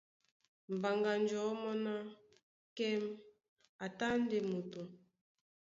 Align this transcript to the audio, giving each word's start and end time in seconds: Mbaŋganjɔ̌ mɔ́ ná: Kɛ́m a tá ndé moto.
Mbaŋganjɔ̌ 0.75 1.45
mɔ́ 1.61 1.73
ná: 1.85 1.93
Kɛ́m 2.75 3.03
a 3.83 3.85
tá 3.97 4.07
ndé 4.21 4.37
moto. 4.49 4.81